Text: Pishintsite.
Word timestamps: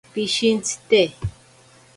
Pishintsite. 0.13 1.01